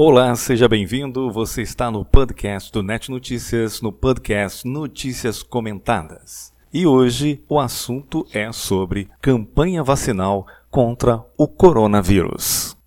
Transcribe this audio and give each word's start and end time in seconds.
Olá, 0.00 0.32
seja 0.36 0.68
bem-vindo. 0.68 1.28
Você 1.28 1.60
está 1.60 1.90
no 1.90 2.04
podcast 2.04 2.70
do 2.70 2.84
Net 2.84 3.10
Notícias, 3.10 3.80
no 3.80 3.92
podcast 3.92 4.64
Notícias 4.64 5.42
Comentadas. 5.42 6.54
E 6.72 6.86
hoje 6.86 7.42
o 7.48 7.58
assunto 7.58 8.24
é 8.32 8.52
sobre 8.52 9.08
campanha 9.20 9.82
vacinal 9.82 10.46
contra 10.70 11.20
o 11.36 11.48
coronavírus. 11.48 12.77